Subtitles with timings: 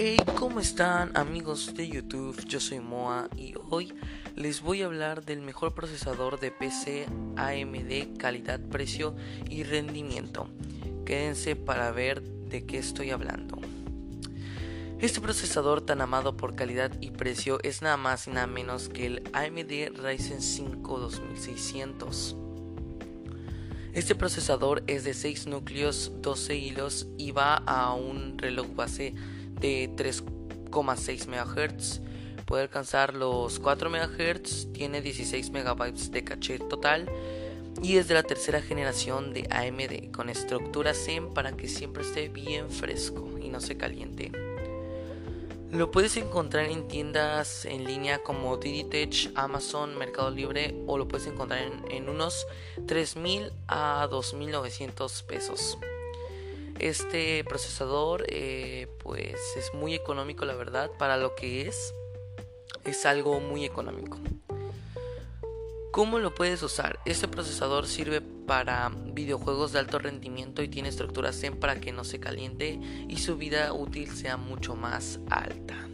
[0.00, 2.44] Hey, ¿cómo están amigos de YouTube?
[2.46, 3.92] Yo soy Moa y hoy
[4.36, 9.16] les voy a hablar del mejor procesador de PC AMD calidad, precio
[9.50, 10.48] y rendimiento.
[11.04, 13.58] Quédense para ver de qué estoy hablando.
[15.00, 19.04] Este procesador tan amado por calidad y precio es nada más y nada menos que
[19.04, 22.36] el AMD Ryzen 5 2600.
[23.94, 29.16] Este procesador es de 6 núcleos, 12 hilos y va a un reloj base
[29.60, 32.00] de 3,6 MHz.
[32.46, 37.10] Puede alcanzar los 4 MHz, tiene 16 MB de caché total
[37.82, 42.28] y es de la tercera generación de AMD con estructura Zen para que siempre esté
[42.28, 44.32] bien fresco y no se caliente.
[45.70, 51.26] Lo puedes encontrar en tiendas en línea como Digitech, Amazon, Mercado Libre o lo puedes
[51.26, 52.46] encontrar en, en unos
[52.78, 55.78] 3.000 a 2.900 pesos.
[56.78, 61.92] Este procesador eh, pues es muy económico la verdad para lo que es.
[62.84, 64.18] Es algo muy económico.
[65.90, 67.00] ¿Cómo lo puedes usar?
[67.06, 72.04] Este procesador sirve para videojuegos de alto rendimiento y tiene estructura Zen para que no
[72.04, 75.88] se caliente y su vida útil sea mucho más alta.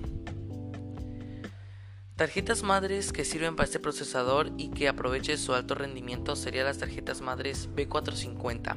[2.16, 6.78] Tarjetas madres que sirven para este procesador y que aprovechen su alto rendimiento serían las
[6.78, 8.76] tarjetas madres B450.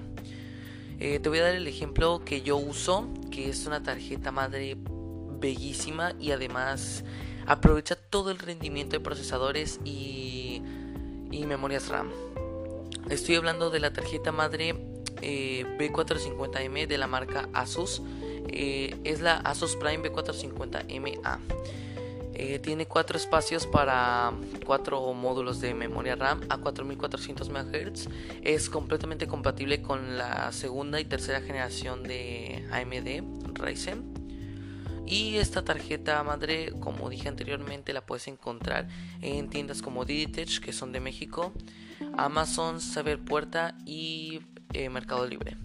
[1.00, 4.78] Eh, te voy a dar el ejemplo que yo uso, que es una tarjeta madre
[5.40, 7.04] bellísima y además
[7.46, 10.62] aprovecha todo el rendimiento de procesadores y,
[11.32, 12.10] memorias RAM.
[13.10, 14.76] Estoy hablando de la tarjeta madre
[15.22, 18.02] eh, B450M de la marca Asus.
[18.50, 21.40] Eh, es la Asus Prime B450MA.
[22.40, 24.32] Eh, tiene cuatro espacios para
[24.64, 28.10] cuatro módulos de memoria RAM a 4400 MHz.
[28.44, 34.14] Es completamente compatible con la segunda y tercera generación de AMD Ryzen.
[35.08, 38.88] Y esta tarjeta madre, como dije anteriormente, la puedes encontrar
[39.24, 41.54] en tiendas como Digitech, que son de México,
[42.18, 42.78] Amazon,
[43.26, 44.42] Puerta y
[44.74, 45.58] eh, Mercado Libre.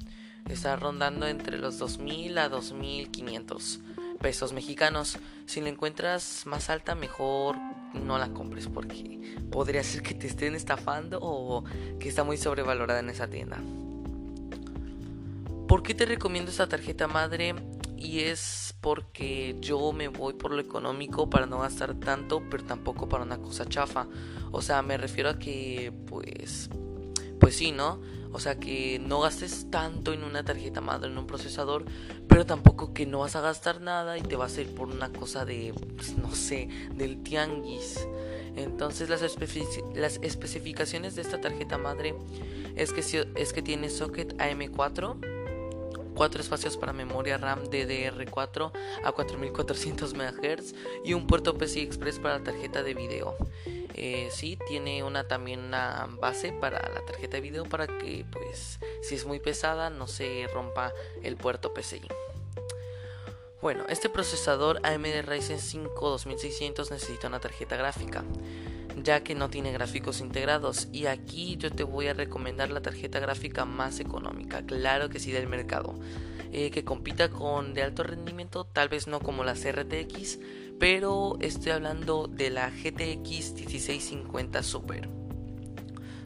[0.49, 3.81] Está rondando entre los 2000 a 2500
[4.23, 5.19] pesos mexicanos.
[5.47, 7.57] Si la encuentras más alta, mejor
[7.93, 11.65] no la compres porque podría ser que te estén estafando o
[11.99, 13.59] que está muy sobrevalorada en esa tienda.
[15.69, 17.55] ¿Por qué te recomiendo esta tarjeta madre?
[17.97, 23.09] Y es porque yo me voy por lo económico para no gastar tanto, pero tampoco
[23.09, 24.07] para una cosa chafa.
[24.51, 26.69] O sea, me refiero a que, pues,
[27.43, 28.01] pues sí, ¿no?
[28.31, 31.85] O sea, que no gastes tanto en una tarjeta madre, en un procesador,
[32.29, 35.13] pero tampoco que no vas a gastar nada y te vas a ir por una
[35.13, 38.07] cosa de, pues, no sé, del tianguis.
[38.55, 39.23] Entonces las,
[39.97, 42.15] las especificaciones de esta tarjeta madre
[42.77, 45.32] es que, es que tiene socket AM4
[46.15, 48.73] 4 espacios para memoria RAM DDR4
[49.05, 50.75] a 4400 MHz
[51.05, 53.37] y un puerto PCI Express para la tarjeta de video.
[53.95, 58.79] Eh, sí, tiene una también una base para la tarjeta de video para que pues
[59.03, 62.09] si es muy pesada no se rompa el puerto PCI.
[63.61, 68.25] Bueno, este procesador AMD Ryzen 5 2600 necesita una tarjeta gráfica
[69.03, 73.21] ya que no tiene gráficos integrados y aquí yo te voy a recomendar la tarjeta
[73.21, 75.99] gráfica más económica, claro que sí del mercado,
[76.53, 80.39] eh, que compita con de alto rendimiento, tal vez no como las RTX,
[80.79, 85.09] pero estoy hablando de la GTX 1650 Super.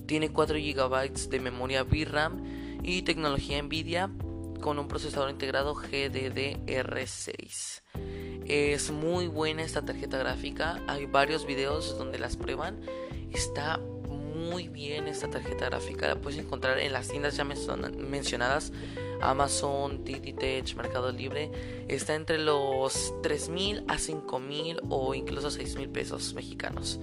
[0.07, 4.11] Tiene 4 GB de memoria VRAM y tecnología Nvidia
[4.61, 7.83] con un procesador integrado GDDR6.
[8.49, 10.81] Es muy buena esta tarjeta gráfica.
[10.87, 12.81] Hay varios videos donde las prueban.
[13.33, 16.07] Está muy bien esta tarjeta gráfica.
[16.07, 18.73] La puedes encontrar en las tiendas ya mencionadas.
[19.21, 21.51] Amazon, Tech, Mercado Libre.
[21.89, 27.01] Está entre los 3.000 a 5.000 o incluso 6.000 pesos mexicanos.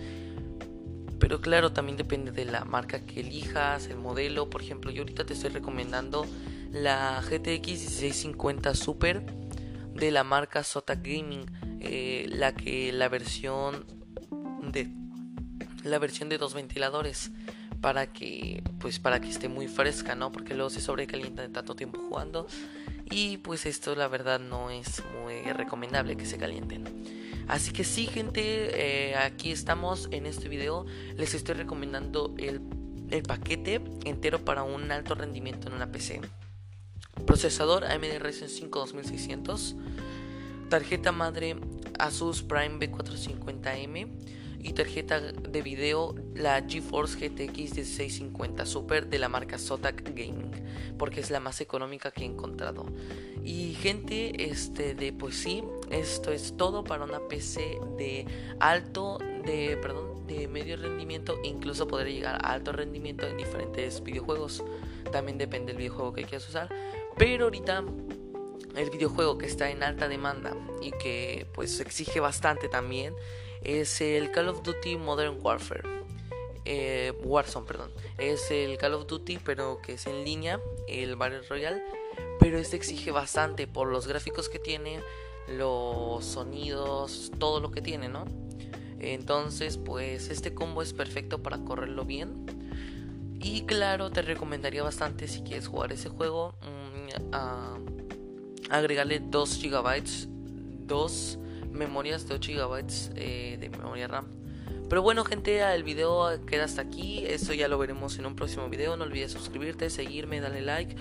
[1.20, 4.50] Pero claro, también depende de la marca que elijas, el modelo.
[4.50, 6.26] Por ejemplo, yo ahorita te estoy recomendando
[6.72, 9.43] la GTX 1650 Super
[9.94, 11.46] de la marca Sota Gaming,
[11.80, 13.86] eh, la que la versión
[14.62, 14.90] de
[15.84, 17.32] la versión de dos ventiladores
[17.82, 20.32] para que pues para que esté muy fresca, ¿no?
[20.32, 22.48] Porque luego se sobrecalienta de tanto tiempo jugando
[23.12, 26.86] y pues esto la verdad no es muy recomendable que se calienten.
[27.48, 30.86] Así que sí, gente, eh, aquí estamos en este video.
[31.18, 32.62] Les estoy recomendando el,
[33.10, 36.22] el paquete entero para un alto rendimiento en una PC.
[37.26, 39.76] Procesador AMD Ryzen 5 2600.
[40.70, 41.56] Tarjeta madre
[42.00, 44.08] Asus Prime B450M.
[44.66, 50.52] Y tarjeta de video la GeForce GTX 1650 Super de la marca Zotac Gaming.
[50.98, 52.86] Porque es la más económica que he encontrado.
[53.44, 58.26] Y gente, este de pues sí, esto es todo para una PC de
[58.60, 64.64] alto, de, perdón, de medio rendimiento, incluso podría llegar a alto rendimiento en diferentes videojuegos.
[65.12, 66.70] También depende del videojuego que quieras usar.
[67.18, 67.84] Pero ahorita
[68.76, 73.16] el videojuego que está en alta demanda y que pues exige bastante también
[73.64, 75.88] es el Call of Duty Modern Warfare.
[76.66, 77.92] Eh, Warzone, perdón.
[78.18, 81.84] Es el Call of Duty, pero que es en línea, el Battle Royale.
[82.40, 85.02] Pero este exige bastante por los gráficos que tiene,
[85.48, 88.26] los sonidos, todo lo que tiene, ¿no?
[89.00, 92.46] Entonces, pues este combo es perfecto para correrlo bien.
[93.40, 96.56] Y claro, te recomendaría bastante si quieres jugar ese juego,
[98.70, 100.04] agregarle 2 GB,
[100.88, 101.40] 2
[101.72, 102.86] memorias de 8 GB
[103.60, 104.44] de memoria RAM.
[104.90, 108.70] Pero bueno gente, el video queda hasta aquí, esto ya lo veremos en un próximo
[108.70, 110.96] video, no olvides suscribirte, seguirme, darle like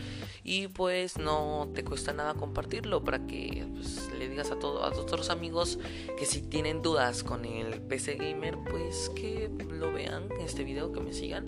[0.44, 4.98] y pues no te cuesta nada compartirlo para que pues, le digas a todos a
[4.98, 5.78] otros amigos
[6.16, 11.00] que si tienen dudas con el PC Gamer pues que lo vean este video, que
[11.00, 11.44] me sigan.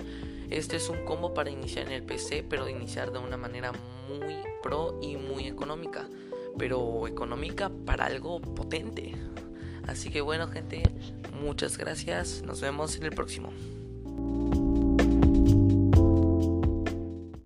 [0.51, 3.73] Este es un combo para iniciar en el PC, pero iniciar de una manera
[4.09, 6.09] muy pro y muy económica
[6.59, 9.13] pero económica para algo potente.
[9.87, 10.83] Así que bueno gente,
[11.41, 13.53] muchas gracias, nos vemos en el próximo.